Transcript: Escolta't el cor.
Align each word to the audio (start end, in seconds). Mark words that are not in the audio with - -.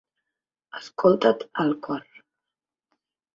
Escolta't 0.79 1.45
el 1.65 1.75
cor. 1.89 2.09